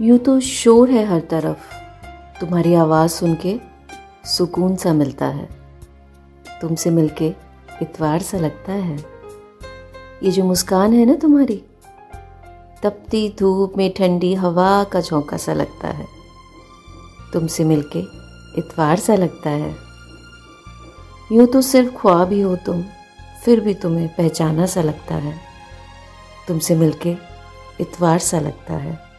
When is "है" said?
0.90-1.06, 5.26-5.48, 8.72-8.96, 10.92-11.06, 15.88-16.06, 19.50-19.76, 25.14-25.40, 28.74-29.13